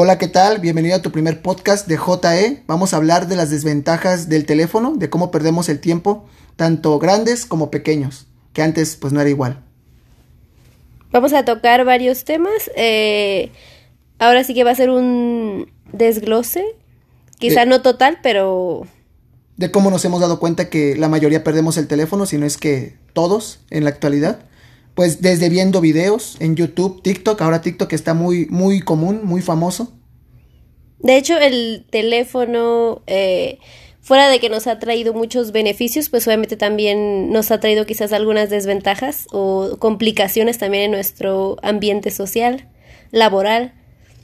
[0.00, 0.60] Hola, ¿qué tal?
[0.60, 2.62] Bienvenido a tu primer podcast de JE.
[2.68, 6.24] Vamos a hablar de las desventajas del teléfono, de cómo perdemos el tiempo,
[6.54, 9.64] tanto grandes como pequeños, que antes pues no era igual.
[11.10, 12.70] Vamos a tocar varios temas.
[12.76, 13.50] Eh,
[14.20, 16.64] ahora sí que va a ser un desglose,
[17.40, 18.86] quizá De- no total, pero
[19.56, 22.56] De cómo nos hemos dado cuenta que la mayoría perdemos el teléfono, si no es
[22.56, 24.44] que todos en la actualidad.
[24.98, 29.92] Pues desde viendo videos en YouTube, TikTok, ahora TikTok está muy, muy común, muy famoso.
[30.98, 33.58] de hecho el teléfono, eh,
[34.00, 38.12] fuera de que nos ha traído muchos beneficios, pues obviamente también nos ha traído quizás
[38.12, 42.68] algunas desventajas o complicaciones también en nuestro ambiente social,
[43.12, 43.74] laboral.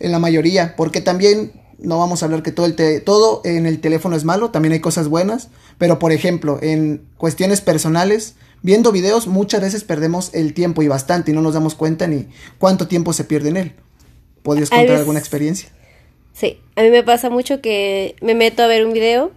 [0.01, 3.66] En la mayoría, porque también no vamos a hablar que todo, el te- todo en
[3.66, 8.92] el teléfono es malo, también hay cosas buenas, pero por ejemplo, en cuestiones personales, viendo
[8.92, 12.28] videos muchas veces perdemos el tiempo y bastante y no nos damos cuenta ni
[12.59, 13.73] cuánto tiempo se pierde en él.
[14.42, 15.68] ¿Podrías contar veces- alguna experiencia?
[16.32, 19.32] Sí, a mí me pasa mucho que me meto a ver un video,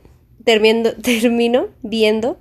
[0.46, 2.40] termino, termino viendo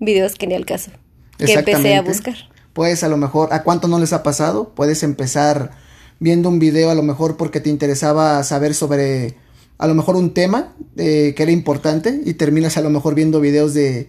[0.00, 0.90] videos que ni al caso,
[1.38, 2.34] que empecé a buscar.
[2.72, 4.74] Pues a lo mejor, ¿a cuánto no les ha pasado?
[4.74, 5.70] Puedes empezar
[6.18, 9.36] viendo un video a lo mejor porque te interesaba saber sobre
[9.78, 13.40] a lo mejor un tema eh, que era importante y terminas a lo mejor viendo
[13.40, 14.08] videos de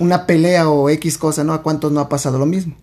[0.00, 1.52] una pelea o X cosa, ¿no?
[1.52, 2.76] ¿A cuántos no ha pasado lo mismo?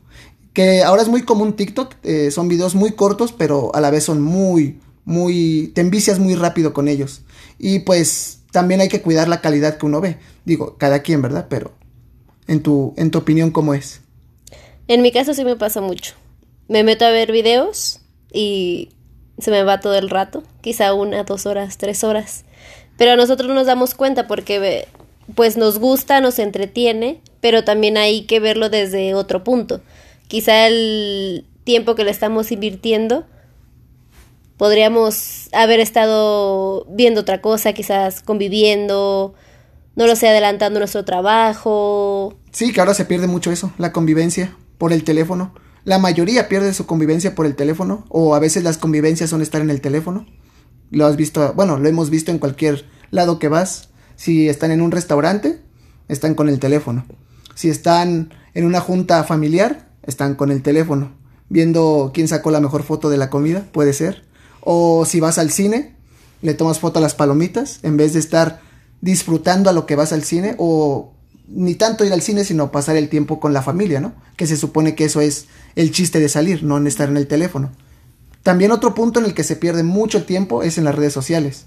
[0.53, 4.05] Que ahora es muy común TikTok, eh, son videos muy cortos, pero a la vez
[4.05, 7.21] son muy, muy, te envicias muy rápido con ellos.
[7.57, 10.17] Y pues también hay que cuidar la calidad que uno ve.
[10.45, 11.47] Digo, cada quien, ¿verdad?
[11.49, 11.73] Pero
[12.47, 14.01] en tu, en tu opinión, ¿cómo es?
[14.87, 16.13] En mi caso sí me pasa mucho.
[16.67, 18.89] Me meto a ver videos y
[19.37, 22.45] se me va todo el rato, quizá una, dos horas, tres horas.
[22.97, 24.87] Pero a nosotros nos damos cuenta porque
[25.33, 29.81] pues nos gusta, nos entretiene, pero también hay que verlo desde otro punto.
[30.27, 33.25] Quizá el tiempo que le estamos invirtiendo
[34.57, 39.33] podríamos haber estado viendo otra cosa, quizás conviviendo,
[39.95, 44.55] no lo sé, adelantando nuestro trabajo, Sí, que ahora se pierde mucho eso, la convivencia
[44.77, 45.53] por el teléfono.
[45.83, 49.59] La mayoría pierde su convivencia por el teléfono, o a veces las convivencias son estar
[49.59, 50.25] en el teléfono.
[50.89, 53.89] Lo has visto, bueno, lo hemos visto en cualquier lado que vas.
[54.15, 55.59] Si están en un restaurante,
[56.07, 57.05] están con el teléfono.
[57.55, 61.11] Si están en una junta familiar, están con el teléfono.
[61.49, 64.23] Viendo quién sacó la mejor foto de la comida, puede ser.
[64.61, 65.95] O si vas al cine,
[66.41, 68.61] le tomas foto a las palomitas, en vez de estar
[69.01, 71.13] disfrutando a lo que vas al cine, o
[71.47, 74.13] ni tanto ir al cine, sino pasar el tiempo con la familia, ¿no?
[74.35, 75.45] Que se supone que eso es
[75.75, 77.71] el chiste de salir, no en estar en el teléfono.
[78.41, 81.65] También otro punto en el que se pierde mucho tiempo es en las redes sociales.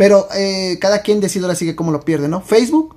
[0.00, 2.40] Pero eh, cada quien decide ahora sí que cómo lo pierde, ¿no?
[2.40, 2.96] Facebook,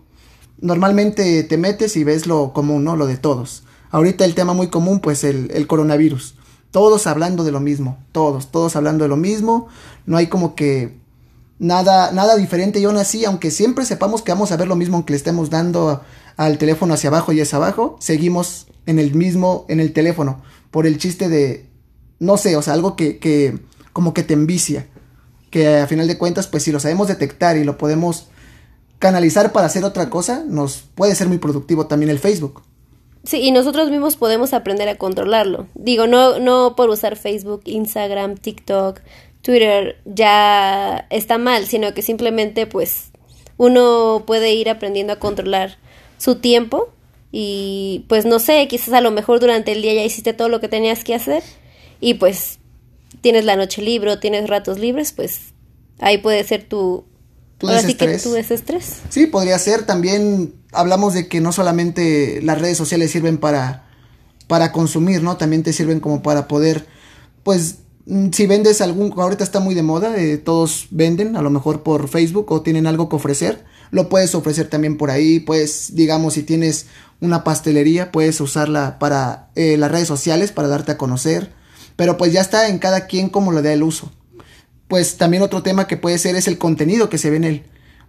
[0.62, 2.96] normalmente te metes y ves lo común, ¿no?
[2.96, 3.64] Lo de todos.
[3.92, 6.36] Ahorita el tema muy común, pues el, el coronavirus.
[6.72, 9.68] Todos hablando de lo mismo, todos, todos hablando de lo mismo.
[10.06, 10.98] No hay como que
[11.60, 12.80] nada, nada diferente.
[12.80, 15.50] Y aún así, aunque siempre sepamos que vamos a ver lo mismo, aunque le estemos
[15.50, 16.00] dando
[16.38, 20.42] al teléfono hacia abajo y hacia abajo, seguimos en el mismo, en el teléfono.
[20.72, 21.70] Por el chiste de,
[22.20, 23.60] no sé, o sea, algo que, que
[23.92, 24.88] como que te envicia.
[25.54, 28.30] Que a final de cuentas, pues si lo sabemos detectar y lo podemos
[28.98, 32.64] canalizar para hacer otra cosa, nos puede ser muy productivo también el Facebook.
[33.24, 35.68] Sí, y nosotros mismos podemos aprender a controlarlo.
[35.76, 39.02] Digo, no, no por usar Facebook, Instagram, TikTok,
[39.44, 43.12] Twitter ya está mal, sino que simplemente pues
[43.58, 45.78] uno puede ir aprendiendo a controlar
[46.18, 46.90] su tiempo
[47.32, 50.60] y pues no sé, quizás a lo mejor durante el día ya hiciste todo lo
[50.60, 51.44] que tenías que hacer
[52.00, 52.58] y pues
[53.22, 55.54] tienes la noche libre tienes ratos libres, pues
[56.00, 57.06] ahí puede ser tu...
[57.58, 58.24] Tu ahora sí que desestrés.
[58.24, 58.96] tu desestrés.
[59.10, 59.86] Sí, podría ser.
[59.86, 63.86] También hablamos de que no solamente las redes sociales sirven para,
[64.48, 65.38] para consumir, ¿no?
[65.38, 66.86] También te sirven como para poder,
[67.44, 71.50] pues, mm, si vendes algún, ahorita está muy de moda, eh, todos venden, a lo
[71.50, 75.96] mejor por Facebook o tienen algo que ofrecer, lo puedes ofrecer también por ahí, pues,
[75.96, 76.88] digamos, si tienes
[77.22, 81.52] una pastelería, puedes usarla para eh, las redes sociales, para darte a conocer,
[81.96, 84.12] pero pues ya está en cada quien como le da el uso
[84.94, 87.64] pues también otro tema que puede ser es el contenido que se ve en él.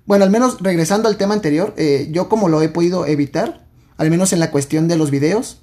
[0.04, 3.66] Bueno, al menos regresando al tema anterior, eh, yo como lo he podido evitar,
[3.96, 5.62] al menos en la cuestión de los videos,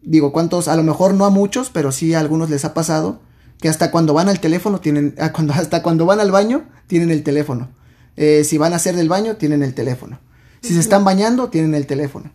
[0.00, 3.20] digo, cuántos, a lo mejor no a muchos, pero sí a algunos les ha pasado,
[3.60, 7.10] que hasta cuando van al teléfono tienen, ah, cuando, hasta cuando van al baño tienen
[7.10, 7.70] el teléfono.
[8.16, 10.20] Eh, si van a hacer del baño, tienen el teléfono.
[10.60, 12.30] Si se están bañando, tienen el teléfono.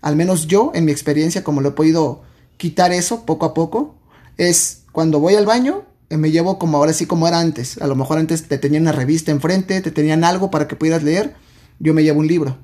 [0.00, 2.22] Al menos yo, en mi experiencia, como lo he podido
[2.56, 3.94] quitar eso poco a poco,
[4.36, 7.78] es cuando voy al baño, eh, me llevo como ahora sí como era antes.
[7.78, 11.02] A lo mejor antes te tenían una revista enfrente, te tenían algo para que pudieras
[11.02, 11.34] leer.
[11.78, 12.58] Yo me llevo un libro.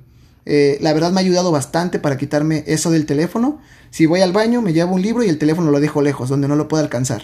[0.47, 3.61] Eh, la verdad me ha ayudado bastante para quitarme eso del teléfono.
[3.91, 6.49] Si voy al baño, me llevo un libro y el teléfono lo dejo lejos, donde
[6.49, 7.23] no lo puedo alcanzar.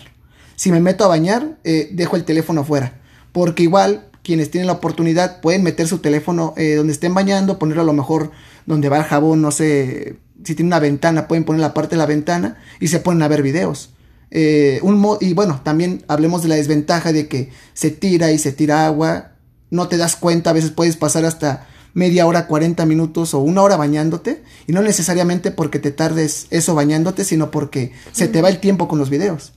[0.57, 3.01] si me meto a bañar, eh, dejo el teléfono afuera.
[3.33, 7.83] Porque igual quienes tienen la oportunidad pueden meter su teléfono eh, donde estén bañando, ponerlo
[7.83, 8.33] a lo mejor
[8.65, 11.99] donde va el jabón, no sé, si tiene una ventana, pueden poner la parte de
[11.99, 13.91] la ventana y se ponen a ver videos.
[14.31, 18.53] Eh, un y bueno, también hablemos de la desventaja de que se tira y se
[18.53, 19.33] tira agua,
[19.71, 23.63] no te das cuenta, a veces puedes pasar hasta media hora, 40 minutos o una
[23.63, 28.49] hora bañándote y no necesariamente porque te tardes eso bañándote, sino porque se te va
[28.49, 29.53] el tiempo con los videos.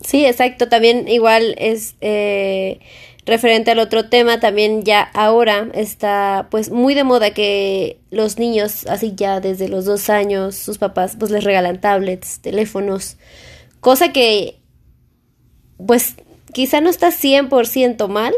[0.00, 1.94] Sí, exacto, también igual es...
[2.00, 2.80] Eh
[3.26, 8.86] referente al otro tema, también ya ahora está pues muy de moda que los niños,
[8.86, 13.16] así ya desde los dos años, sus papás pues les regalan tablets, teléfonos,
[13.80, 14.60] cosa que
[15.86, 16.16] pues
[16.52, 18.34] quizá no está 100% mal,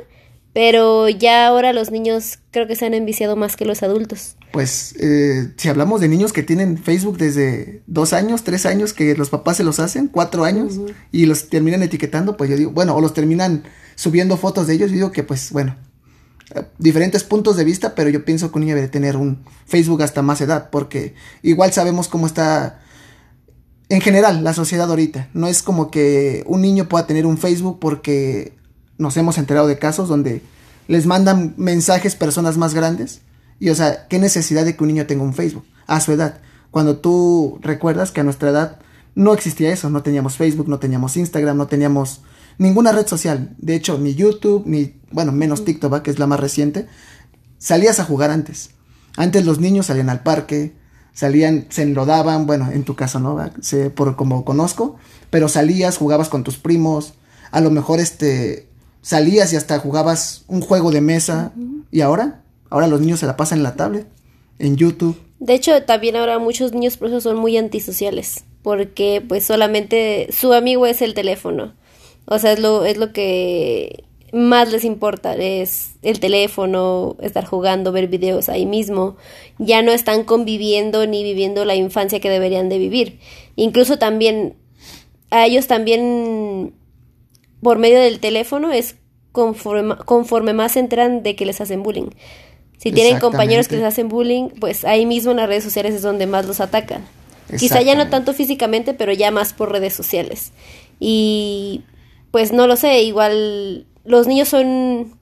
[0.52, 4.35] pero ya ahora los niños creo que se han enviciado más que los adultos.
[4.52, 9.14] Pues eh, si hablamos de niños que tienen Facebook desde dos años, tres años, que
[9.14, 10.80] los papás se los hacen, cuatro años,
[11.12, 13.64] y los terminan etiquetando, pues yo digo, bueno, o los terminan
[13.96, 15.76] subiendo fotos de ellos, yo digo que pues bueno,
[16.54, 20.02] eh, diferentes puntos de vista, pero yo pienso que un niño debe tener un Facebook
[20.02, 22.80] hasta más edad, porque igual sabemos cómo está
[23.88, 25.28] en general la sociedad ahorita.
[25.32, 28.56] No es como que un niño pueda tener un Facebook porque
[28.98, 30.42] nos hemos enterado de casos donde
[30.88, 33.22] les mandan mensajes personas más grandes.
[33.58, 36.40] Y o sea, ¿qué necesidad de que un niño tenga un Facebook a su edad?
[36.70, 38.78] Cuando tú recuerdas que a nuestra edad
[39.14, 42.20] no existía eso, no teníamos Facebook, no teníamos Instagram, no teníamos
[42.58, 43.54] ninguna red social.
[43.58, 46.86] De hecho, ni YouTube, ni, bueno, menos TikTok, que es la más reciente.
[47.58, 48.70] Salías a jugar antes.
[49.16, 50.74] Antes los niños salían al parque,
[51.14, 54.96] salían, se enlodaban, bueno, en tu caso no, sé por como conozco,
[55.30, 57.14] pero salías, jugabas con tus primos,
[57.50, 58.68] a lo mejor este
[59.00, 61.52] salías y hasta jugabas un juego de mesa.
[61.90, 62.42] ¿Y ahora?
[62.70, 64.06] Ahora los niños se la pasan en la tablet,
[64.58, 65.20] en YouTube.
[65.38, 70.52] De hecho, también ahora muchos niños por eso son muy antisociales, porque pues solamente su
[70.52, 71.74] amigo es el teléfono.
[72.26, 77.92] O sea, es lo, es lo que más les importa, es el teléfono, estar jugando,
[77.92, 79.16] ver videos ahí mismo.
[79.58, 83.20] Ya no están conviviendo ni viviendo la infancia que deberían de vivir.
[83.54, 84.56] Incluso también,
[85.30, 86.74] a ellos también
[87.62, 88.96] por medio del teléfono es
[89.32, 92.10] conforme, conforme más se enteran de que les hacen bullying.
[92.78, 96.02] Si tienen compañeros que les hacen bullying, pues ahí mismo en las redes sociales es
[96.02, 97.04] donde más los atacan.
[97.58, 100.52] Quizá ya no tanto físicamente, pero ya más por redes sociales.
[101.00, 101.84] Y
[102.30, 105.18] pues no lo sé, igual los niños son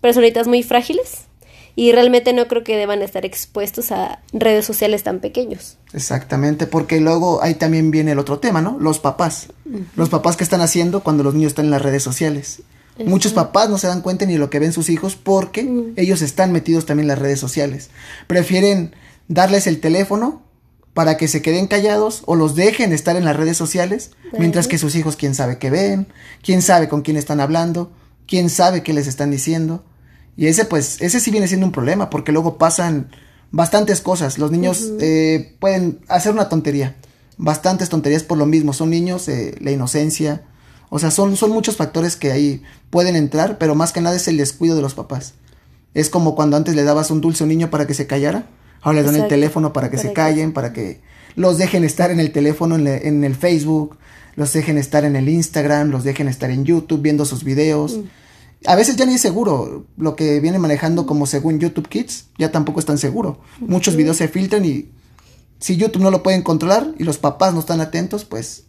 [0.00, 1.26] personitas muy frágiles
[1.74, 5.78] y realmente no creo que deban estar expuestos a redes sociales tan pequeños.
[5.92, 8.78] Exactamente, porque luego ahí también viene el otro tema, ¿no?
[8.78, 9.48] Los papás.
[9.96, 12.62] Los papás que están haciendo cuando los niños están en las redes sociales.
[12.98, 16.52] Muchos papás no se dan cuenta ni lo que ven sus hijos porque ellos están
[16.52, 17.88] metidos también en las redes sociales.
[18.26, 18.94] Prefieren
[19.28, 20.42] darles el teléfono
[20.94, 24.78] para que se queden callados o los dejen estar en las redes sociales, mientras que
[24.78, 26.06] sus hijos quién sabe qué ven,
[26.42, 27.92] quién sabe con quién están hablando,
[28.26, 29.84] quién sabe qué les están diciendo.
[30.36, 33.10] Y ese pues, ese sí viene siendo un problema, porque luego pasan
[33.50, 34.38] bastantes cosas.
[34.38, 36.96] Los niños eh, pueden hacer una tontería,
[37.38, 38.72] bastantes tonterías por lo mismo.
[38.74, 40.42] Son niños, eh, la inocencia,
[40.94, 44.28] o sea, son, son muchos factores que ahí pueden entrar, pero más que nada es
[44.28, 45.32] el descuido de los papás.
[45.94, 48.46] Es como cuando antes le dabas un dulce a un niño para que se callara,
[48.82, 51.00] ahora le dan el teléfono para que se callen, para que
[51.34, 53.96] los dejen estar en el teléfono, en, el Facebook,
[54.36, 57.96] los dejen estar en el Instagram, los dejen estar en YouTube viendo sus videos.
[57.96, 58.02] Mm
[58.66, 59.86] a veces ya ni es seguro.
[59.96, 63.40] Lo que viene manejando como según YouTube Kids ya tampoco es tan seguro.
[63.60, 64.90] Muchos videos se filtran y
[65.58, 68.64] si YouTube no lo pueden controlar y los papás no están atentos, pues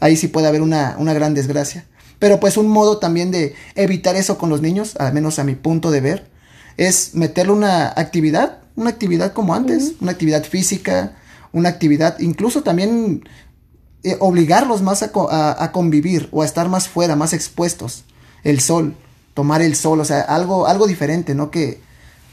[0.00, 1.86] ahí sí puede haber una, una gran desgracia.
[2.18, 5.54] Pero pues un modo también de evitar eso con los niños, al menos a mi
[5.54, 6.30] punto de ver,
[6.76, 11.16] es meterle una actividad, una actividad como antes, una actividad física,
[11.52, 13.24] una actividad, incluso también
[14.02, 18.04] eh, obligarlos más a, a convivir o a estar más fuera, más expuestos
[18.44, 18.94] el sol,
[19.34, 21.50] tomar el sol, o sea, algo, algo diferente, ¿no?
[21.50, 21.80] Que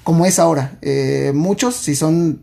[0.03, 2.41] como es ahora, eh, muchos si son,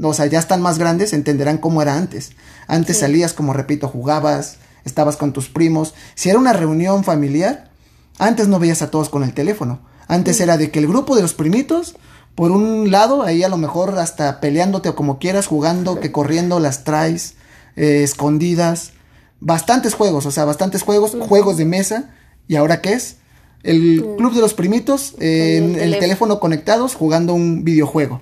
[0.00, 2.32] o sea, ya están más grandes, entenderán cómo era antes.
[2.66, 5.94] Antes salías, como repito, jugabas, estabas con tus primos.
[6.14, 7.70] Si era una reunión familiar,
[8.18, 9.80] antes no veías a todos con el teléfono.
[10.08, 11.96] Antes era de que el grupo de los primitos,
[12.34, 16.60] por un lado, ahí a lo mejor hasta peleándote o como quieras, jugando, que corriendo
[16.60, 17.34] las traes,
[17.76, 18.92] eh, escondidas.
[19.40, 22.10] Bastantes juegos, o sea, bastantes juegos, juegos de mesa
[22.48, 23.16] ¿Y ahora qué es?
[23.62, 26.38] El club de los primitos en el, teléfono.
[26.38, 28.20] conectados jugando un videojuego.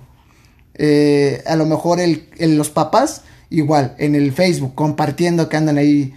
[0.76, 6.14] Eh, a lo mejor el, los papás igual en el Facebook compartiendo que andan ahí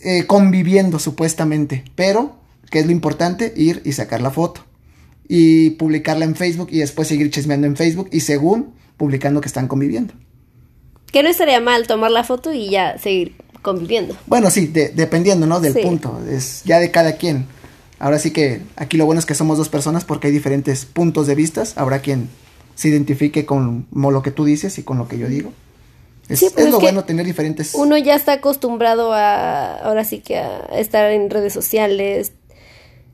[0.00, 1.84] eh, conviviendo supuestamente.
[1.94, 2.36] Pero,
[2.70, 3.52] ¿qué es lo importante?
[3.56, 4.64] Ir y sacar la foto.
[5.28, 9.68] Y publicarla en Facebook y después seguir chismeando en Facebook y según publicando que están
[9.68, 10.14] conviviendo.
[11.10, 14.16] Que no estaría mal tomar la foto y ya seguir conviviendo.
[14.26, 15.60] Bueno, sí, dependiendo, ¿no?
[15.60, 17.46] Del punto, es ya de cada quien.
[17.98, 21.26] Ahora sí que aquí lo bueno es que somos dos personas porque hay diferentes puntos
[21.28, 21.74] de vistas.
[21.76, 22.28] Habrá quien
[22.74, 25.52] se identifique con lo que tú dices y con lo que yo digo.
[26.28, 27.74] Es, pues lo bueno tener diferentes.
[27.74, 32.32] Uno ya está acostumbrado a, ahora sí que a estar en redes sociales,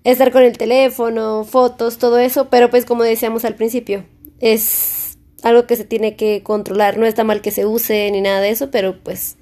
[0.04, 4.04] estar con el teléfono, fotos, todo eso, pero pues como decíamos al principio,
[4.40, 6.98] es algo que se tiene que controlar.
[6.98, 9.36] No está mal que se use ni nada de eso, pero pues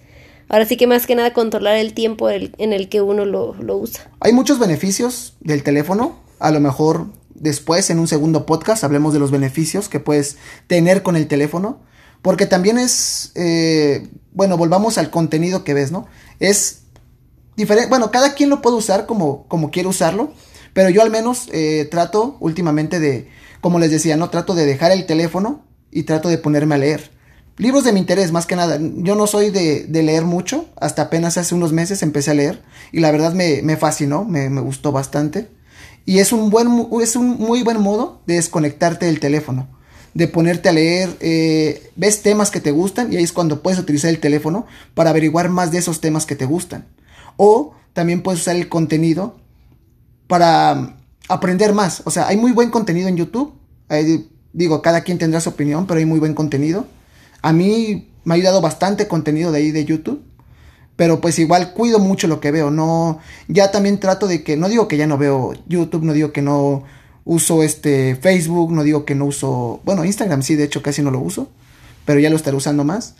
[0.48, 3.76] ahora sí que más que nada controlar el tiempo en el que uno lo, lo
[3.76, 4.10] usa.
[4.20, 7.06] Hay muchos beneficios del teléfono, a lo mejor
[7.40, 11.80] después en un segundo podcast hablemos de los beneficios que puedes tener con el teléfono.
[12.22, 16.06] Porque también es, eh, bueno, volvamos al contenido que ves, ¿no?
[16.40, 16.80] Es
[17.56, 20.32] diferente, bueno, cada quien lo puede usar como, como quiere usarlo,
[20.72, 23.28] pero yo al menos eh, trato últimamente de,
[23.60, 24.28] como les decía, ¿no?
[24.30, 27.10] Trato de dejar el teléfono y trato de ponerme a leer.
[27.58, 28.78] Libros de mi interés, más que nada.
[28.80, 32.62] Yo no soy de, de leer mucho, hasta apenas hace unos meses empecé a leer
[32.92, 35.48] y la verdad me, me fascinó, me, me gustó bastante.
[36.06, 39.66] Y es un, buen, es un muy buen modo de desconectarte del teléfono,
[40.14, 43.80] de ponerte a leer, eh, ves temas que te gustan y ahí es cuando puedes
[43.80, 46.86] utilizar el teléfono para averiguar más de esos temas que te gustan.
[47.36, 49.36] O también puedes usar el contenido
[50.28, 50.96] para
[51.28, 52.02] aprender más.
[52.04, 53.52] O sea, hay muy buen contenido en YouTube.
[54.52, 56.86] digo, cada quien tendrá su opinión, pero hay muy buen contenido.
[57.42, 60.22] A mí me ha ayudado bastante contenido de ahí de YouTube
[60.96, 64.68] pero pues igual cuido mucho lo que veo, no, ya también trato de que, no
[64.68, 66.84] digo que ya no veo YouTube, no digo que no
[67.24, 71.10] uso este Facebook, no digo que no uso, bueno, Instagram sí, de hecho casi no
[71.10, 71.50] lo uso,
[72.04, 73.16] pero ya lo estaré usando más.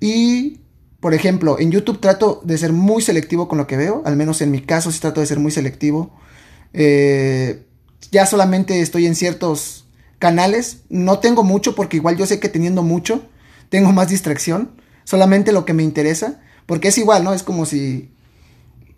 [0.00, 0.60] Y,
[1.00, 4.40] por ejemplo, en YouTube trato de ser muy selectivo con lo que veo, al menos
[4.40, 6.10] en mi caso sí trato de ser muy selectivo.
[6.72, 7.64] Eh,
[8.12, 9.86] ya solamente estoy en ciertos
[10.18, 13.22] canales, no tengo mucho porque igual yo sé que teniendo mucho
[13.70, 14.72] tengo más distracción,
[15.04, 16.40] solamente lo que me interesa.
[16.68, 17.32] Porque es igual, ¿no?
[17.32, 18.10] Es como si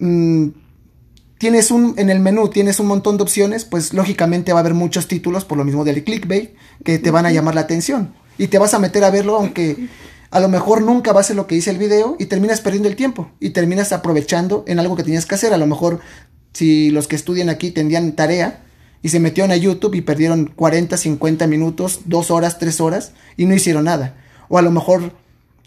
[0.00, 0.49] mm,
[1.39, 4.75] tienes un, en el menú tienes un montón de opciones, pues lógicamente va a haber
[4.75, 6.50] muchos títulos, por lo mismo del clickbait,
[6.85, 8.12] que te van a llamar la atención.
[8.39, 9.87] Y te vas a meter a verlo, aunque
[10.33, 12.97] a lo mejor nunca va a lo que dice el video, y terminas perdiendo el
[12.97, 15.55] tiempo, y terminas aprovechando en algo que tenías que hacer.
[15.55, 16.00] A lo mejor,
[16.53, 18.65] si los que estudian aquí tendrían tarea,
[19.00, 23.47] y se metieron a YouTube y perdieron 40, 50 minutos, 2 horas, 3 horas, y
[23.47, 24.17] no hicieron nada.
[24.49, 25.12] O a lo mejor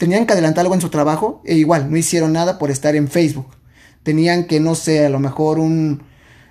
[0.04, 3.08] tenían que adelantar algo en su trabajo e igual no hicieron nada por estar en
[3.08, 3.46] Facebook.
[4.02, 6.02] Tenían que, no sé, a lo mejor un...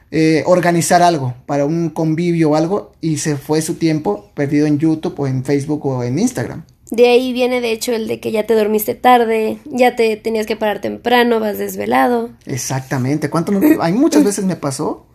[0.09, 4.77] Eh, organizar algo para un convivio o algo y se fue su tiempo perdido en
[4.77, 6.65] YouTube o en Facebook o en Instagram.
[6.91, 10.45] De ahí viene de hecho el de que ya te dormiste tarde, ya te tenías
[10.45, 12.29] que parar temprano, vas desvelado.
[12.45, 15.05] Exactamente, ¿cuánto hay muchas veces me pasó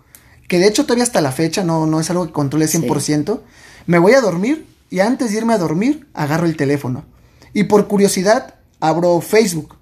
[0.49, 3.41] que de hecho todavía hasta la fecha no, no es algo que controle 100%.
[3.87, 7.05] Me voy a dormir y antes de irme a dormir agarro el teléfono
[7.53, 9.77] y por curiosidad abro Facebook.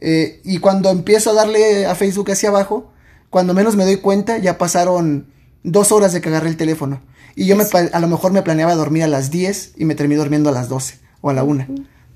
[0.00, 2.90] Eh, y cuando empiezo a darle a Facebook hacia abajo,
[3.28, 5.26] cuando menos me doy cuenta, ya pasaron
[5.62, 7.00] dos horas de que agarré el teléfono.
[7.36, 10.18] Y yo me, a lo mejor me planeaba dormir a las 10 y me terminé
[10.18, 11.66] durmiendo a las 12 o a la 1.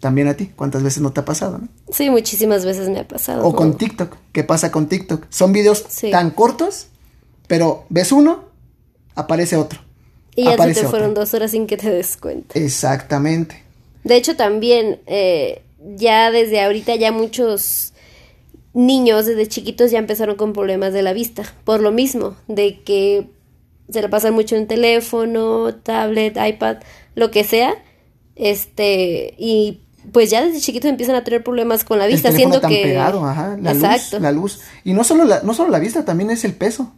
[0.00, 1.60] También a ti, ¿cuántas veces no te ha pasado?
[1.90, 3.46] Sí, muchísimas veces me ha pasado.
[3.46, 5.26] O con TikTok, ¿qué pasa con TikTok?
[5.30, 6.88] Son videos tan cortos,
[7.46, 8.44] pero ves uno,
[9.14, 9.80] aparece otro.
[10.36, 12.58] Y ya te fueron dos horas sin que te des cuenta.
[12.58, 13.63] Exactamente.
[14.04, 15.62] De hecho, también eh,
[15.96, 17.92] ya desde ahorita ya muchos
[18.74, 23.28] niños desde chiquitos ya empezaron con problemas de la vista, por lo mismo, de que
[23.88, 26.78] se le pasan mucho en teléfono, tablet, iPad,
[27.14, 27.74] lo que sea,
[28.34, 29.80] este, y
[30.12, 33.24] pues ya desde chiquitos empiezan a tener problemas con la vista, siendo tan que pegado,
[33.24, 34.16] ajá, la Exacto.
[34.16, 36.92] luz, la luz, y no solo la, no solo la vista, también es el peso.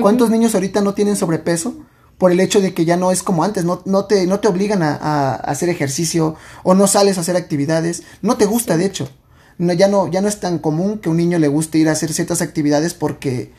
[0.00, 1.74] ¿Cuántos niños ahorita no tienen sobrepeso?
[2.20, 4.48] Por el hecho de que ya no es como antes, no, no, te, no te
[4.48, 9.10] obligan a, hacer ejercicio o no sales a hacer actividades, no te gusta de hecho.
[9.56, 11.92] No, ya, no, ya no es tan común que un niño le guste ir a
[11.92, 13.52] hacer ciertas actividades porque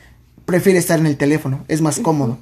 [0.45, 2.37] prefiere estar en el teléfono, es más cómodo,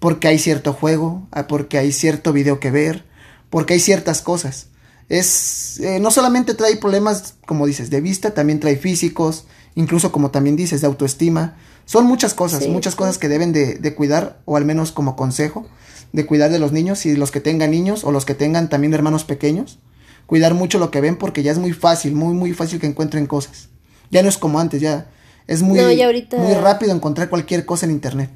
[0.00, 3.06] porque hay cierto juego, ah, porque hay cierto video que ver,
[3.48, 4.66] porque hay ciertas cosas.
[5.08, 10.30] Es, eh, no solamente trae problemas, como dices, de vista, también trae físicos, incluso como
[10.30, 11.56] también dices, de autoestima.
[11.86, 15.66] Son muchas cosas, muchas cosas que deben de, de, cuidar, o al menos como consejo,
[16.12, 18.94] de cuidar de los niños y los que tengan niños o los que tengan también
[18.94, 19.78] hermanos pequeños.
[20.26, 23.26] Cuidar mucho lo que ven porque ya es muy fácil, muy, muy fácil que encuentren
[23.26, 23.68] cosas.
[24.10, 25.10] Ya no es como antes, ya
[25.46, 28.30] es muy, muy rápido encontrar cualquier cosa en internet.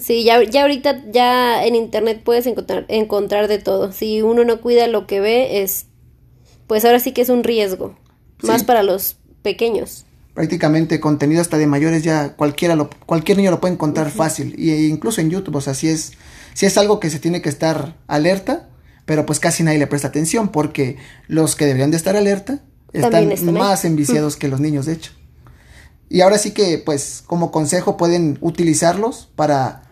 [0.00, 3.90] Sí, ya, ya ahorita ya en internet puedes encontrar, encontrar de todo.
[3.92, 5.86] Si uno no cuida lo que ve, es,
[6.66, 7.96] pues ahora sí que es un riesgo,
[8.42, 13.60] más para los pequeños prácticamente contenido hasta de mayores ya cualquiera lo, cualquier niño lo
[13.60, 16.12] puede encontrar fácil y incluso en YouTube, o sea, si es
[16.54, 18.68] si es algo que se tiene que estar alerta,
[19.04, 22.60] pero pues casi nadie le presta atención porque los que deberían de estar alerta
[22.92, 25.12] están más enviciados que los niños, de hecho.
[26.08, 29.82] Y ahora sí que, pues, como consejo pueden utilizarlos para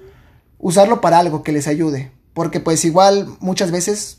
[0.58, 2.12] usarlo para algo que les ayude.
[2.32, 4.18] Porque pues igual muchas veces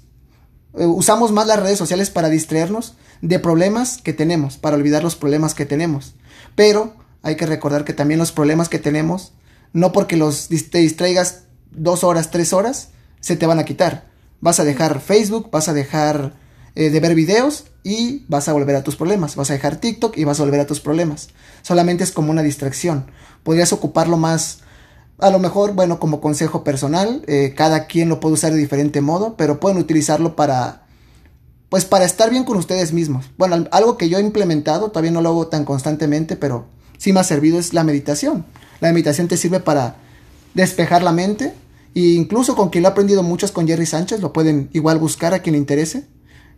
[0.74, 5.54] usamos más las redes sociales para distraernos de problemas que tenemos, para olvidar los problemas
[5.54, 6.16] que tenemos.
[6.56, 9.34] Pero hay que recordar que también los problemas que tenemos,
[9.72, 12.90] no porque los te distraigas dos horas, tres horas,
[13.22, 14.06] se te van a quitar.
[14.42, 16.34] Vas a dejar Facebook, vas a dejar
[16.76, 19.36] eh, de ver videos y vas a volver a tus problemas.
[19.36, 21.30] Vas a dejar TikTok y vas a volver a tus problemas.
[21.62, 23.06] Solamente es como una distracción.
[23.44, 24.60] Podrías ocuparlo más,
[25.20, 27.24] a lo mejor, bueno, como consejo personal.
[27.28, 30.84] Eh, cada quien lo puede usar de diferente modo, pero pueden utilizarlo para,
[31.70, 33.30] pues para estar bien con ustedes mismos.
[33.38, 36.66] Bueno, algo que yo he implementado, todavía no lo hago tan constantemente, pero
[36.98, 38.46] sí me ha servido es la meditación.
[38.80, 39.96] La meditación te sirve para
[40.54, 41.54] despejar la mente.
[41.96, 44.98] E incluso con quien lo ha aprendido mucho es con Jerry Sánchez, lo pueden igual
[44.98, 46.08] buscar a quien le interese.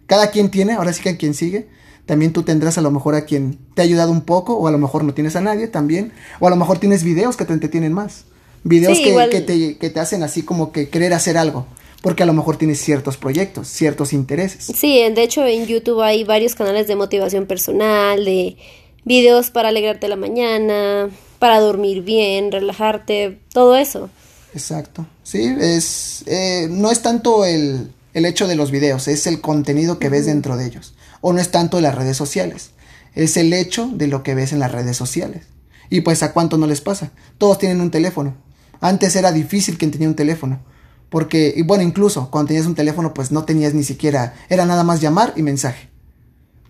[0.07, 1.67] Cada quien tiene, ahora sí que a quien sigue.
[2.05, 4.71] También tú tendrás a lo mejor a quien te ha ayudado un poco, o a
[4.71, 7.53] lo mejor no tienes a nadie también, o a lo mejor tienes videos que te
[7.53, 8.25] entretienen más.
[8.65, 11.65] Videos que, que, te, que te hacen así como que querer hacer algo
[12.05, 14.65] porque a lo mejor tienes ciertos proyectos, ciertos intereses.
[14.77, 18.57] Sí, de hecho en YouTube hay varios canales de motivación personal, de
[19.05, 24.11] videos para alegrarte la mañana, para dormir bien, relajarte, todo eso.
[24.53, 25.07] Exacto.
[25.23, 29.97] Sí, es eh, no es tanto el, el hecho de los videos, es el contenido
[29.97, 30.93] que ves dentro de ellos.
[31.21, 32.69] O no es tanto las redes sociales,
[33.15, 35.47] es el hecho de lo que ves en las redes sociales.
[35.89, 37.13] Y pues a cuánto no les pasa.
[37.39, 38.44] Todos tienen un teléfono.
[38.81, 40.59] Antes era difícil quien tenía un teléfono.
[41.09, 44.83] Porque, y bueno, incluso cuando tenías un teléfono, pues no tenías ni siquiera, era nada
[44.83, 45.89] más llamar y mensaje.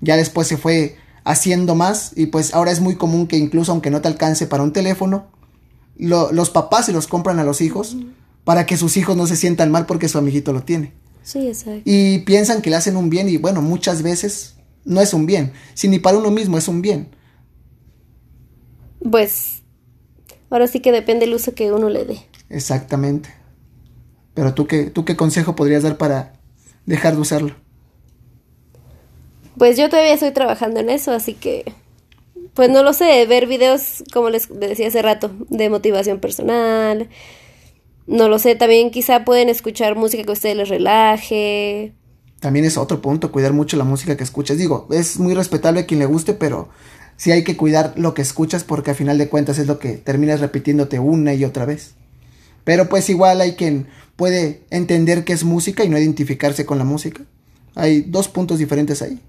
[0.01, 3.89] Ya después se fue haciendo más y pues ahora es muy común que incluso aunque
[3.89, 5.27] no te alcance para un teléfono,
[5.97, 7.97] los papás se los compran a los hijos
[8.43, 10.93] para que sus hijos no se sientan mal porque su amiguito lo tiene.
[11.23, 11.81] Sí, exacto.
[11.85, 15.53] Y piensan que le hacen un bien y bueno, muchas veces no es un bien.
[15.73, 17.09] Si ni para uno mismo es un bien.
[19.09, 19.63] Pues
[20.55, 22.19] ahora sí que depende el uso que uno le dé.
[22.49, 23.29] Exactamente.
[24.33, 26.33] Pero tú qué, tú qué consejo podrías dar para
[26.85, 27.55] dejar de usarlo?
[29.57, 31.65] Pues yo todavía estoy trabajando en eso, así que
[32.53, 37.09] pues no lo sé, ver videos, como les decía hace rato, de motivación personal,
[38.07, 41.93] no lo sé, también quizá pueden escuchar música que a ustedes les relaje.
[42.39, 44.57] También es otro punto, cuidar mucho la música que escuchas.
[44.57, 46.69] Digo, es muy respetable a quien le guste, pero
[47.17, 49.93] sí hay que cuidar lo que escuchas porque a final de cuentas es lo que
[49.93, 51.95] terminas repitiéndote una y otra vez.
[52.63, 56.83] Pero pues igual hay quien puede entender que es música y no identificarse con la
[56.83, 57.23] música.
[57.75, 59.19] Hay dos puntos diferentes ahí.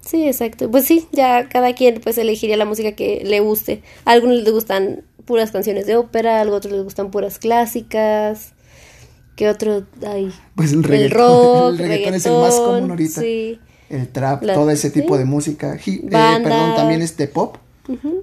[0.00, 0.70] Sí, exacto.
[0.70, 3.82] Pues sí, ya cada quien pues elegiría la música que le guste.
[4.04, 8.52] A algunos les gustan puras canciones de ópera, a otros les gustan puras clásicas.
[9.36, 10.32] ¿Qué otro hay?
[10.54, 13.20] Pues el, el rock, el reggaetón, es el más común ahorita.
[13.20, 13.60] Sí.
[13.90, 15.78] El trap, todo ese tipo de música.
[15.86, 17.56] Eh, perdón, también este pop.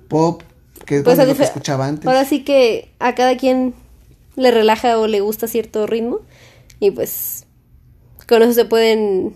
[0.07, 0.43] Pop,
[0.85, 2.05] que es pues lo que escuchaba antes.
[2.05, 3.73] Ahora sí que a cada quien
[4.35, 6.19] le relaja o le gusta cierto ritmo.
[6.79, 7.45] Y pues
[8.27, 9.33] con eso se pueden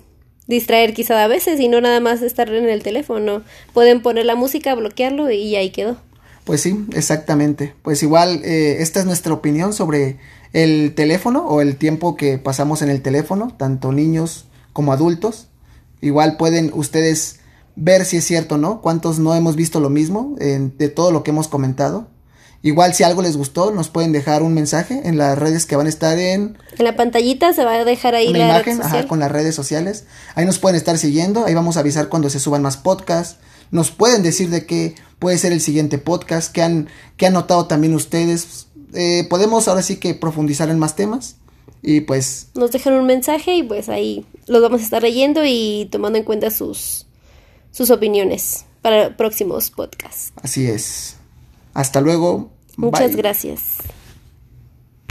[0.47, 3.43] distraer quizá a veces y no nada más estar en el teléfono.
[3.73, 5.97] Pueden poner la música, bloquearlo y ahí quedó.
[6.43, 7.73] Pues sí, exactamente.
[7.83, 10.17] Pues igual, eh, esta es nuestra opinión sobre
[10.51, 15.48] el teléfono o el tiempo que pasamos en el teléfono, tanto niños como adultos.
[16.01, 17.39] Igual pueden ustedes
[17.75, 21.23] ver si es cierto o no, cuántos no hemos visto lo mismo de todo lo
[21.23, 22.07] que hemos comentado.
[22.61, 25.85] Igual si algo les gustó, nos pueden dejar un mensaje en las redes que van
[25.85, 26.57] a estar en...
[26.77, 30.03] En la pantallita se va a dejar ahí la imagen, ajá, con las redes sociales.
[30.35, 33.37] Ahí nos pueden estar siguiendo, ahí vamos a avisar cuando se suban más podcasts.
[33.71, 36.89] Nos pueden decir de qué puede ser el siguiente podcast, que han,
[37.21, 38.67] han notado también ustedes.
[38.93, 41.37] Eh, podemos ahora sí que profundizar en más temas.
[41.81, 42.49] Y pues...
[42.55, 46.25] Nos dejan un mensaje y pues ahí los vamos a estar leyendo y tomando en
[46.25, 47.05] cuenta sus,
[47.71, 50.33] sus opiniones para próximos podcasts.
[50.41, 51.17] Así es.
[51.73, 52.51] Hasta luego.
[52.77, 53.77] Muchas gracias.